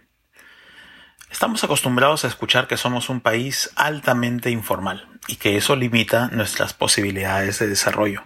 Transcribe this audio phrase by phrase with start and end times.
[1.30, 6.72] Estamos acostumbrados a escuchar que somos un país altamente informal y que eso limita nuestras
[6.72, 8.24] posibilidades de desarrollo.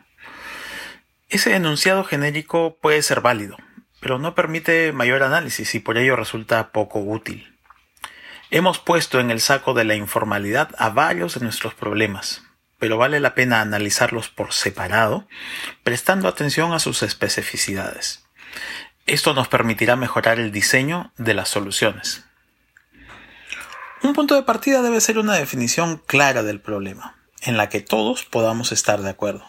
[1.29, 3.57] Ese enunciado genérico puede ser válido,
[4.01, 7.57] pero no permite mayor análisis y por ello resulta poco útil.
[8.51, 12.43] Hemos puesto en el saco de la informalidad a varios de nuestros problemas,
[12.79, 15.29] pero vale la pena analizarlos por separado,
[15.85, 18.25] prestando atención a sus especificidades.
[19.07, 22.25] Esto nos permitirá mejorar el diseño de las soluciones.
[24.03, 28.25] Un punto de partida debe ser una definición clara del problema, en la que todos
[28.25, 29.45] podamos estar de acuerdo.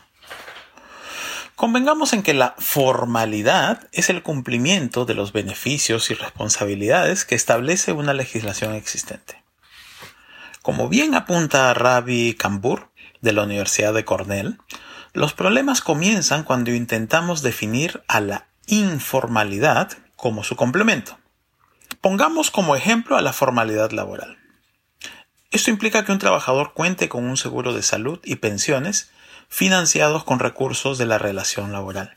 [1.56, 7.94] Convengamos en que la formalidad es el cumplimiento de los beneficios y responsabilidades que establece
[7.94, 9.42] una legislación existente.
[10.62, 12.90] Como bien apunta Ravi Kambur
[13.22, 14.58] de la Universidad de Cornell,
[15.14, 21.18] los problemas comienzan cuando intentamos definir a la informalidad como su complemento.
[22.02, 24.41] Pongamos como ejemplo a la formalidad laboral.
[25.52, 29.12] Esto implica que un trabajador cuente con un seguro de salud y pensiones
[29.50, 32.16] financiados con recursos de la relación laboral.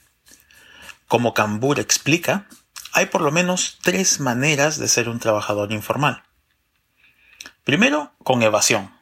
[1.09, 2.47] Como Cambur explica,
[2.93, 6.23] hay por lo menos tres maneras de ser un trabajador informal.
[7.65, 8.93] Primero, con evasión.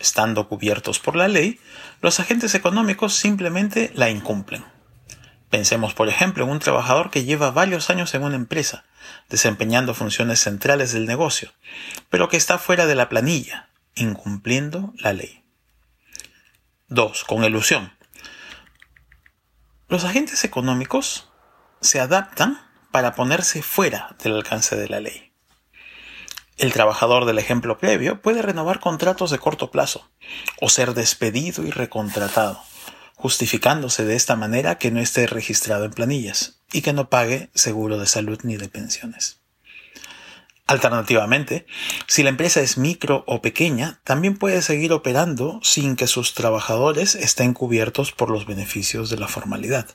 [0.00, 1.60] Estando cubiertos por la ley,
[2.00, 4.64] los agentes económicos simplemente la incumplen.
[5.50, 8.84] Pensemos, por ejemplo, en un trabajador que lleva varios años en una empresa,
[9.28, 11.52] desempeñando funciones centrales del negocio,
[12.08, 15.42] pero que está fuera de la planilla, incumpliendo la ley.
[16.88, 17.24] 2.
[17.24, 17.92] Con ilusión.
[19.88, 21.28] Los agentes económicos
[21.80, 22.60] se adaptan
[22.92, 25.32] para ponerse fuera del alcance de la ley.
[26.58, 30.10] El trabajador del ejemplo previo puede renovar contratos de corto plazo
[30.60, 32.62] o ser despedido y recontratado,
[33.20, 37.98] justificándose de esta manera que no esté registrado en planillas y que no pague seguro
[37.98, 39.40] de salud ni de pensiones.
[40.66, 41.66] Alternativamente,
[42.06, 47.14] si la empresa es micro o pequeña, también puede seguir operando sin que sus trabajadores
[47.14, 49.86] estén cubiertos por los beneficios de la formalidad.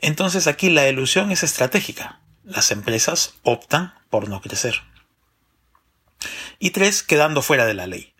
[0.00, 2.22] Entonces aquí la ilusión es estratégica.
[2.42, 4.76] Las empresas optan por no crecer.
[6.58, 8.11] Y tres, quedando fuera de la ley.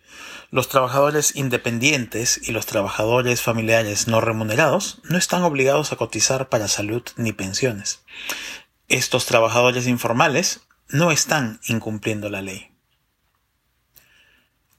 [0.53, 6.69] Los trabajadores independientes y los trabajadores familiares no remunerados no están obligados a cotizar para
[6.69, 8.03] salud ni pensiones.
[8.87, 10.61] Estos trabajadores informales
[10.91, 12.71] no están incumpliendo la ley.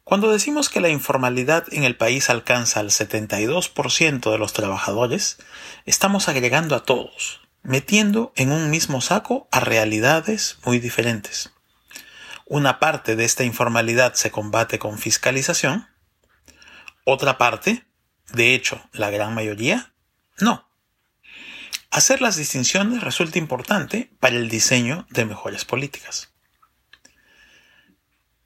[0.03, 5.39] Cuando decimos que la informalidad en el país alcanza al 72% de los trabajadores,
[5.87, 11.52] estamos agregando a todos, metiendo en un mismo saco a realidades muy diferentes.
[12.53, 15.87] Una parte de esta informalidad se combate con fiscalización,
[17.03, 17.87] otra parte,
[18.31, 19.95] de hecho la gran mayoría,
[20.37, 20.69] no.
[21.89, 26.31] Hacer las distinciones resulta importante para el diseño de mejores políticas.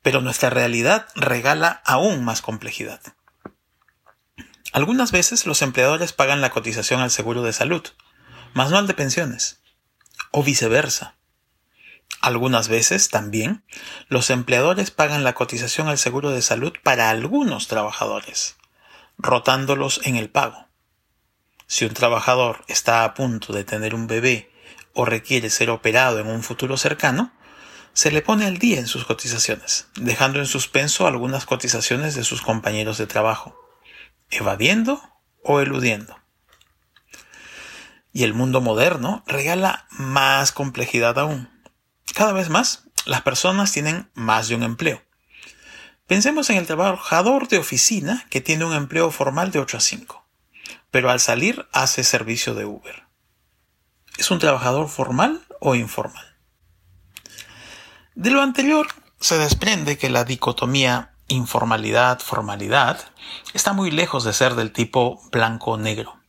[0.04, 3.02] Pero nuestra realidad regala aún más complejidad.
[4.72, 7.84] Algunas veces los empleadores pagan la cotización al seguro de salud,
[8.54, 9.60] mas no al de pensiones,
[10.32, 11.17] o viceversa.
[12.28, 13.64] Algunas veces también
[14.10, 18.58] los empleadores pagan la cotización al seguro de salud para algunos trabajadores,
[19.18, 20.68] rotándolos en el pago.
[21.68, 24.52] Si un trabajador está a punto de tener un bebé
[24.94, 27.32] o requiere ser operado en un futuro cercano,
[27.94, 32.42] se le pone al día en sus cotizaciones, dejando en suspenso algunas cotizaciones de sus
[32.42, 33.58] compañeros de trabajo,
[34.32, 35.02] evadiendo
[35.46, 36.20] o eludiendo.
[38.12, 41.57] Y el mundo moderno regala más complejidad aún.
[42.18, 45.02] Cada vez más, las personas tienen más de un empleo.
[46.08, 50.28] Pensemos en el trabajador de oficina que tiene un empleo formal de 8 a 5
[50.92, 53.04] pero al salir hace servicio de Uber.
[54.18, 56.26] ¿Es un trabajador formal o informal?
[58.16, 58.88] De lo anterior
[59.20, 63.00] se desprende que la dicotomía informalidad-formalidad
[63.54, 66.20] está muy lejos de ser del tipo blanco-negro.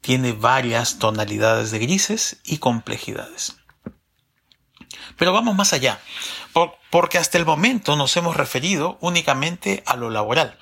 [0.00, 3.56] Tiene varias tonalidades de grises y complejidades.
[5.16, 6.00] Pero vamos más allá,
[6.90, 10.58] porque hasta el momento nos hemos referido únicamente a lo laboral.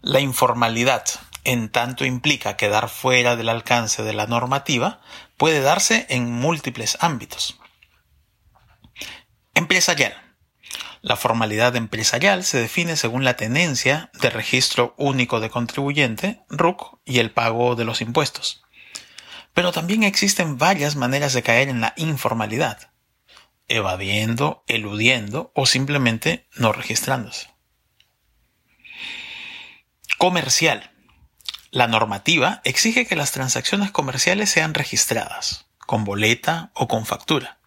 [0.00, 1.04] La informalidad
[1.44, 5.00] en tanto implica quedar fuera del alcance de la normativa,
[5.36, 7.58] puede darse en múltiples ámbitos.
[9.54, 10.14] Empresarial.
[11.00, 17.18] La formalidad empresarial se define según la tenencia de registro único de contribuyente, RUC, y
[17.18, 18.62] el pago de los impuestos.
[19.52, 22.91] Pero también existen varias maneras de caer en la informalidad,
[23.72, 27.48] evadiendo, eludiendo o simplemente no registrándose.
[30.18, 30.90] Comercial.
[31.70, 37.60] La normativa exige que las transacciones comerciales sean registradas, con boleta o con factura.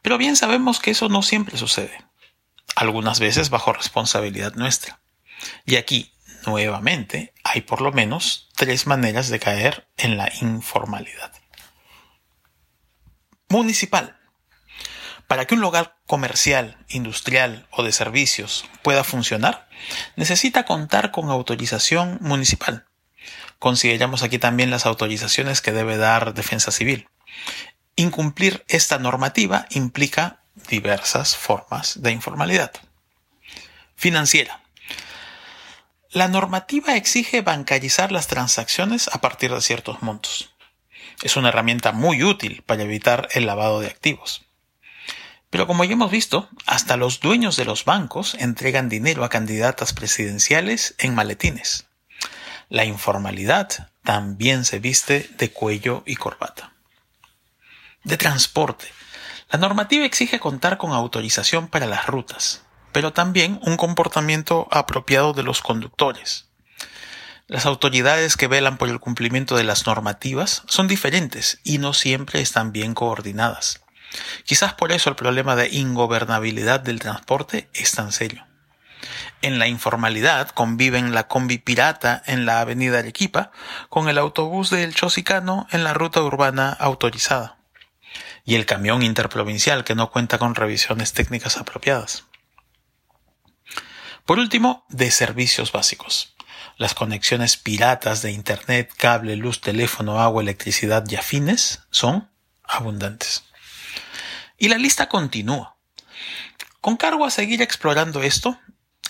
[0.00, 2.04] Pero bien sabemos que eso no siempre sucede,
[2.76, 5.00] algunas veces bajo responsabilidad nuestra.
[5.64, 6.12] Y aquí,
[6.46, 11.32] nuevamente, hay por lo menos tres maneras de caer en la informalidad.
[13.48, 14.20] Municipal.
[15.26, 19.68] Para que un lugar comercial, industrial o de servicios pueda funcionar,
[20.14, 22.86] necesita contar con autorización municipal.
[23.58, 27.08] Consideramos aquí también las autorizaciones que debe dar Defensa Civil.
[27.96, 32.72] Incumplir esta normativa implica diversas formas de informalidad.
[33.96, 34.62] Financiera.
[36.10, 40.54] La normativa exige bancarizar las transacciones a partir de ciertos montos.
[41.22, 44.45] Es una herramienta muy útil para evitar el lavado de activos.
[45.56, 49.94] Pero como ya hemos visto, hasta los dueños de los bancos entregan dinero a candidatas
[49.94, 51.86] presidenciales en maletines.
[52.68, 56.74] La informalidad también se viste de cuello y corbata
[58.04, 58.84] de transporte.
[59.50, 62.60] La normativa exige contar con autorización para las rutas,
[62.92, 66.50] pero también un comportamiento apropiado de los conductores.
[67.46, 72.42] Las autoridades que velan por el cumplimiento de las normativas son diferentes y no siempre
[72.42, 73.85] están bien coordinadas.
[74.44, 78.46] Quizás por eso el problema de ingobernabilidad del transporte es tan serio.
[79.42, 83.50] En la informalidad conviven la combi pirata en la avenida Arequipa
[83.88, 87.58] con el autobús del Chosicano en la ruta urbana autorizada
[88.44, 92.24] y el camión interprovincial que no cuenta con revisiones técnicas apropiadas.
[94.24, 96.34] Por último, de servicios básicos.
[96.78, 102.30] Las conexiones piratas de Internet, cable, luz, teléfono, agua, electricidad y afines son
[102.62, 103.45] abundantes.
[104.58, 105.76] Y la lista continúa.
[106.80, 108.58] Con cargo a seguir explorando esto,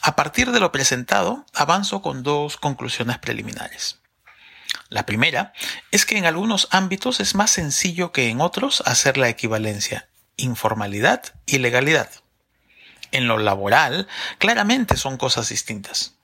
[0.02, 3.98] a partir de lo presentado, avanzo con dos conclusiones preliminares.
[4.88, 5.52] La primera
[5.90, 11.22] es que en algunos ámbitos es más sencillo que en otros hacer la equivalencia informalidad
[11.46, 12.10] y legalidad.
[13.12, 14.06] En lo laboral,
[14.38, 16.14] claramente son cosas distintas.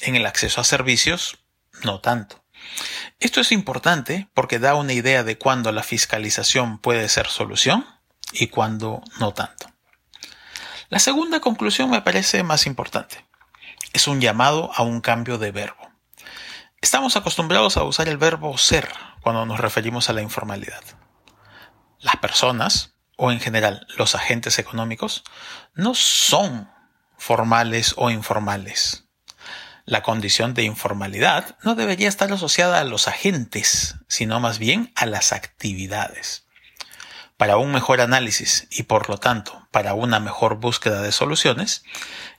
[0.00, 1.38] En el acceso a servicios,
[1.84, 2.42] no tanto.
[3.20, 7.86] Esto es importante porque da una idea de cuándo la fiscalización puede ser solución
[8.32, 9.66] y cuándo no tanto.
[10.88, 13.24] La segunda conclusión me parece más importante.
[13.92, 15.90] Es un llamado a un cambio de verbo.
[16.80, 18.88] Estamos acostumbrados a usar el verbo ser
[19.20, 20.82] cuando nos referimos a la informalidad.
[21.98, 25.22] Las personas, o en general los agentes económicos,
[25.74, 26.70] no son
[27.18, 29.04] formales o informales.
[29.84, 35.04] La condición de informalidad no debería estar asociada a los agentes, sino más bien a
[35.04, 36.46] las actividades.
[37.40, 41.84] Para un mejor análisis y por lo tanto para una mejor búsqueda de soluciones,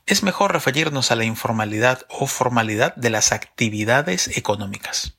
[0.06, 5.16] es mejor referirnos a la informalidad o formalidad de las actividades económicas.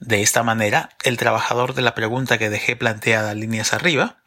[0.00, 4.22] De esta manera, el trabajador de la pregunta que dejé planteada líneas arriba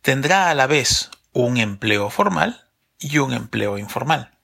[0.00, 2.64] tendrá a la vez un empleo formal
[2.98, 4.38] y un empleo informal.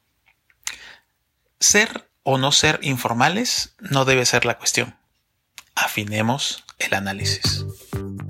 [1.58, 4.98] Ser o no ser informales no debe ser la cuestión.
[5.74, 7.57] Afinemos el análisis.